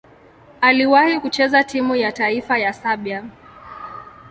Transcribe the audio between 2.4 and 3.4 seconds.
ya Serbia.